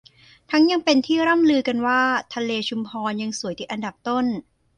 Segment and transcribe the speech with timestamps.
[0.51, 2.01] ทั้งยังเป็นที่ร่ำลือกันว่า
[2.33, 4.25] ทะเลชุมพรยังสวยติดอันดับต้น